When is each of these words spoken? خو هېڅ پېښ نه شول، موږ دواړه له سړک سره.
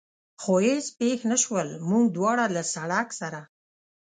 خو 0.41 0.53
هېڅ 0.65 0.85
پېښ 0.99 1.19
نه 1.31 1.37
شول، 1.43 1.69
موږ 1.89 2.05
دواړه 2.17 2.45
له 2.55 2.61
سړک 2.73 3.07
سره. 3.21 3.41